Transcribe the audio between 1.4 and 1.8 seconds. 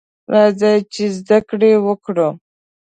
کړې